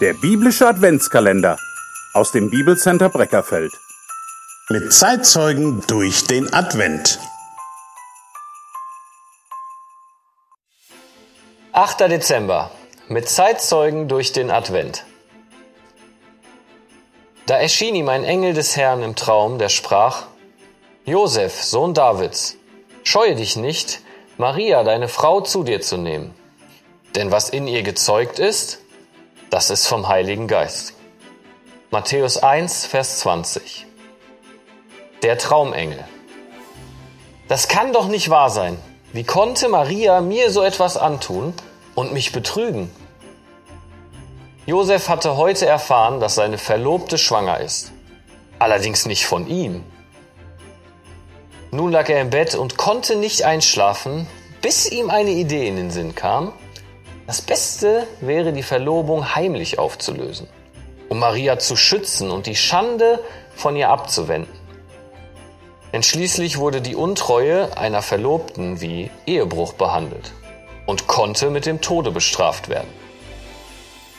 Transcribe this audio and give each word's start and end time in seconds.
Der 0.00 0.14
biblische 0.14 0.66
Adventskalender 0.66 1.58
aus 2.14 2.32
dem 2.32 2.48
Bibelcenter 2.48 3.10
Breckerfeld. 3.10 3.70
Mit 4.70 4.94
Zeitzeugen 4.94 5.82
durch 5.88 6.24
den 6.24 6.50
Advent. 6.54 7.18
8. 11.72 12.00
Dezember. 12.00 12.70
Mit 13.08 13.28
Zeitzeugen 13.28 14.08
durch 14.08 14.32
den 14.32 14.50
Advent. 14.50 15.04
Da 17.44 17.58
erschien 17.58 17.94
ihm 17.94 18.08
ein 18.08 18.24
Engel 18.24 18.54
des 18.54 18.78
Herrn 18.78 19.02
im 19.02 19.16
Traum, 19.16 19.58
der 19.58 19.68
sprach, 19.68 20.28
Josef, 21.04 21.62
Sohn 21.62 21.92
Davids, 21.92 22.56
scheue 23.04 23.34
dich 23.34 23.56
nicht, 23.56 24.00
Maria, 24.38 24.82
deine 24.82 25.08
Frau, 25.08 25.42
zu 25.42 25.62
dir 25.62 25.82
zu 25.82 25.98
nehmen. 25.98 26.34
Denn 27.16 27.30
was 27.30 27.50
in 27.50 27.68
ihr 27.68 27.82
gezeugt 27.82 28.38
ist, 28.38 28.78
das 29.50 29.70
ist 29.70 29.88
vom 29.88 30.08
Heiligen 30.08 30.46
Geist. 30.46 30.94
Matthäus 31.90 32.36
1, 32.36 32.86
Vers 32.86 33.18
20. 33.18 33.86
Der 35.22 35.38
Traumengel. 35.38 36.04
Das 37.48 37.66
kann 37.66 37.92
doch 37.92 38.06
nicht 38.06 38.30
wahr 38.30 38.48
sein. 38.50 38.78
Wie 39.12 39.24
konnte 39.24 39.68
Maria 39.68 40.20
mir 40.20 40.52
so 40.52 40.62
etwas 40.62 40.96
antun 40.96 41.52
und 41.96 42.12
mich 42.12 42.30
betrügen? 42.30 42.92
Josef 44.66 45.08
hatte 45.08 45.36
heute 45.36 45.66
erfahren, 45.66 46.20
dass 46.20 46.36
seine 46.36 46.58
Verlobte 46.58 47.18
schwanger 47.18 47.58
ist. 47.58 47.90
Allerdings 48.60 49.04
nicht 49.06 49.26
von 49.26 49.48
ihm. 49.48 49.82
Nun 51.72 51.90
lag 51.90 52.08
er 52.08 52.20
im 52.20 52.30
Bett 52.30 52.54
und 52.54 52.76
konnte 52.76 53.16
nicht 53.16 53.44
einschlafen, 53.44 54.28
bis 54.62 54.88
ihm 54.88 55.10
eine 55.10 55.30
Idee 55.30 55.66
in 55.66 55.74
den 55.74 55.90
Sinn 55.90 56.14
kam. 56.14 56.52
Das 57.30 57.42
Beste 57.42 58.08
wäre, 58.20 58.52
die 58.52 58.64
Verlobung 58.64 59.36
heimlich 59.36 59.78
aufzulösen, 59.78 60.48
um 61.08 61.20
Maria 61.20 61.60
zu 61.60 61.76
schützen 61.76 62.28
und 62.28 62.46
die 62.46 62.56
Schande 62.56 63.22
von 63.54 63.76
ihr 63.76 63.88
abzuwenden. 63.88 64.52
Denn 65.92 66.02
schließlich 66.02 66.58
wurde 66.58 66.80
die 66.80 66.96
Untreue 66.96 67.76
einer 67.76 68.02
Verlobten 68.02 68.80
wie 68.80 69.12
Ehebruch 69.26 69.74
behandelt 69.74 70.32
und 70.86 71.06
konnte 71.06 71.50
mit 71.50 71.66
dem 71.66 71.80
Tode 71.80 72.10
bestraft 72.10 72.68
werden. 72.68 72.92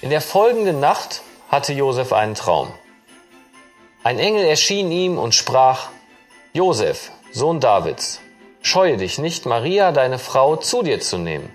In 0.00 0.10
der 0.10 0.20
folgenden 0.20 0.78
Nacht 0.78 1.22
hatte 1.48 1.72
Josef 1.72 2.12
einen 2.12 2.36
Traum. 2.36 2.68
Ein 4.04 4.20
Engel 4.20 4.44
erschien 4.44 4.92
ihm 4.92 5.18
und 5.18 5.34
sprach, 5.34 5.88
Josef, 6.52 7.10
Sohn 7.32 7.58
Davids, 7.58 8.20
scheue 8.60 8.96
dich 8.96 9.18
nicht, 9.18 9.44
Maria, 9.44 9.90
deine 9.90 10.20
Frau, 10.20 10.54
zu 10.54 10.84
dir 10.84 11.00
zu 11.00 11.18
nehmen 11.18 11.52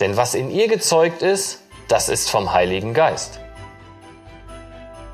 denn 0.00 0.16
was 0.16 0.34
in 0.34 0.50
ihr 0.50 0.68
gezeugt 0.68 1.22
ist, 1.22 1.60
das 1.88 2.08
ist 2.08 2.30
vom 2.30 2.52
Heiligen 2.52 2.94
Geist. 2.94 3.40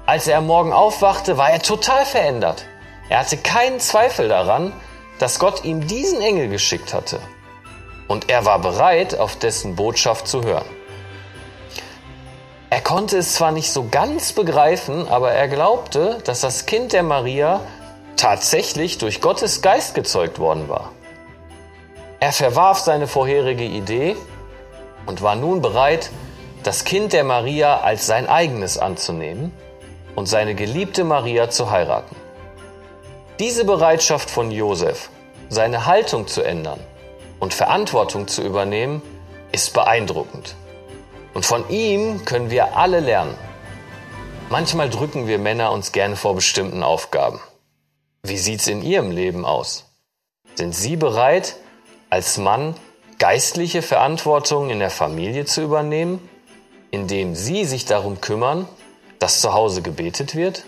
Als 0.07 0.29
er 0.29 0.39
am 0.39 0.47
Morgen 0.47 0.73
aufwachte, 0.73 1.39
war 1.39 1.51
er 1.51 1.63
total 1.63 2.05
verändert. 2.05 2.67
Er 3.09 3.21
hatte 3.21 3.37
keinen 3.37 3.81
Zweifel 3.81 4.29
daran, 4.29 4.73
dass 5.19 5.39
Gott 5.39 5.65
ihm 5.65 5.87
diesen 5.87 6.21
Engel 6.21 6.49
geschickt 6.49 6.93
hatte. 6.93 7.21
Und 8.09 8.31
er 8.31 8.45
war 8.45 8.59
bereit, 8.59 9.19
auf 9.19 9.37
dessen 9.37 9.77
Botschaft 9.77 10.29
zu 10.29 10.43
hören. 10.43 10.67
Er 12.69 12.81
konnte 12.81 13.19
es 13.19 13.35
zwar 13.35 13.53
nicht 13.53 13.71
so 13.71 13.89
ganz 13.89 14.33
begreifen, 14.33 15.09
aber 15.09 15.31
er 15.31 15.49
glaubte, 15.49 16.19
dass 16.25 16.41
das 16.41 16.67
Kind 16.67 16.93
der 16.93 17.05
Maria 17.05 17.61
tatsächlich 18.17 18.99
durch 18.99 19.21
Gottes 19.21 19.63
Geist 19.63 19.95
gezeugt 19.95 20.39
worden 20.39 20.69
war. 20.69 20.91
Er 22.21 22.33
verwarf 22.33 22.81
seine 22.81 23.07
vorherige 23.07 23.65
Idee 23.65 24.17
und 25.07 25.23
war 25.23 25.37
nun 25.37 25.63
bereit, 25.63 26.11
das 26.63 26.85
Kind 26.85 27.13
der 27.13 27.25
Maria 27.25 27.81
als 27.81 28.07
sein 28.07 28.27
eigenes 28.27 28.79
anzunehmen 28.79 29.53
und 30.15 30.27
seine 30.27 30.55
geliebte 30.55 31.05
Maria 31.05 31.51
zu 31.51 31.71
heiraten. 31.71 32.17
Diese 33.39 33.65
Bereitschaft 33.65 34.31
von 34.31 34.51
Josef, 34.51 35.11
seine 35.49 35.87
Haltung 35.87 36.27
zu 36.27 36.43
ändern 36.43 36.81
und 37.41 37.53
Verantwortung 37.53 38.29
zu 38.29 38.43
übernehmen, 38.43 39.03
ist 39.53 39.75
beeindruckend. 39.75 40.55
Und 41.35 41.45
von 41.45 41.69
ihm 41.69 42.25
können 42.25 42.51
wir 42.51 42.77
alle 42.77 43.01
lernen. 43.01 43.35
Manchmal 44.51 44.89
drücken 44.89 45.27
wir 45.27 45.39
Männer 45.39 45.73
uns 45.73 45.93
gerne 45.93 46.17
vor 46.17 46.35
bestimmten 46.35 46.83
Aufgaben. 46.83 47.41
Wie 48.23 48.39
sieht's 48.39 48.69
in 48.69 48.83
Ihrem 48.83 49.11
Leben 49.11 49.45
aus? 49.45 49.85
Sind 50.55 50.75
Sie 50.75 50.97
bereit, 50.97 51.57
als 52.09 52.39
Mann 52.39 52.75
geistliche 53.25 53.81
Verantwortung 53.81 54.69
in 54.69 54.81
der 54.81 54.91
Familie 54.91 55.47
zu 55.47 55.63
übernehmen, 55.63 56.21
indem 56.91 57.35
Sie 57.35 57.65
sich 57.65 57.87
darum 57.87 58.21
kümmern, 58.21 58.69
dass 59.19 59.41
zu 59.41 59.55
Hause 59.55 59.81
gebetet 59.81 60.35
wird? 60.35 60.65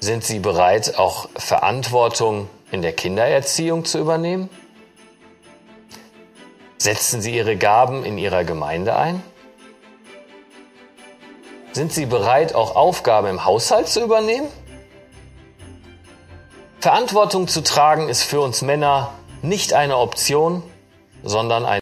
Sind 0.00 0.24
Sie 0.24 0.40
bereit, 0.40 0.98
auch 0.98 1.28
Verantwortung 1.36 2.48
in 2.72 2.82
der 2.82 2.92
Kindererziehung 2.92 3.84
zu 3.84 4.00
übernehmen? 4.00 4.50
Setzen 6.78 7.20
Sie 7.20 7.36
Ihre 7.36 7.56
Gaben 7.56 8.04
in 8.04 8.18
Ihrer 8.18 8.42
Gemeinde 8.42 8.96
ein? 8.96 9.22
Sind 11.74 11.92
Sie 11.92 12.06
bereit, 12.06 12.56
auch 12.56 12.74
Aufgaben 12.74 13.28
im 13.28 13.44
Haushalt 13.44 13.86
zu 13.86 14.02
übernehmen? 14.02 14.48
Verantwortung 16.80 17.46
zu 17.46 17.62
tragen 17.62 18.08
ist 18.08 18.24
für 18.24 18.40
uns 18.40 18.62
Männer 18.62 19.12
nicht 19.46 19.72
eine 19.72 19.96
Option, 19.98 20.62
sondern 21.22 21.64
ein 21.64 21.72